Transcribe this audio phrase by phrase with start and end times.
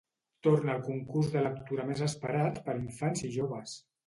[0.45, 3.79] Torna el concurs de lectura més esperat per infants i joves!